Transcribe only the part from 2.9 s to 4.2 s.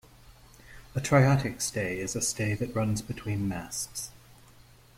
between masts.